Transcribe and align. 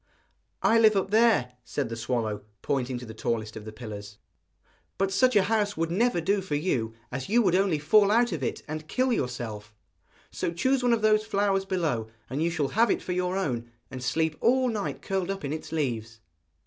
'I 0.63 0.79
live 0.79 0.95
up 0.95 1.11
there,' 1.11 1.51
said 1.63 1.89
the 1.89 1.95
swallow, 1.95 2.41
pointing 2.63 2.97
to 2.97 3.05
the 3.05 3.13
tallest 3.13 3.55
of 3.55 3.65
the 3.65 3.71
pillars. 3.71 4.17
'But 4.97 5.11
such 5.11 5.35
a 5.35 5.43
house 5.43 5.77
would 5.77 5.91
never 5.91 6.19
do 6.19 6.41
for 6.41 6.55
you, 6.55 6.95
as 7.11 7.29
you 7.29 7.43
would 7.43 7.53
only 7.53 7.77
fall 7.77 8.09
out 8.09 8.31
of 8.31 8.41
it 8.41 8.63
and 8.67 8.87
kill 8.87 9.13
yourself. 9.13 9.75
So 10.31 10.51
choose 10.51 10.81
one 10.81 10.93
of 10.93 11.03
those 11.03 11.23
flowers 11.23 11.65
below, 11.65 12.07
and 12.31 12.41
you 12.41 12.49
shall 12.49 12.69
have 12.69 12.89
it 12.89 13.03
for 13.03 13.11
your 13.11 13.37
own, 13.37 13.69
and 13.91 14.01
sleep 14.03 14.35
all 14.41 14.69
night 14.69 15.03
curled 15.03 15.29
up 15.29 15.45
in 15.45 15.53
its 15.53 15.71
leaves.' 15.71 16.19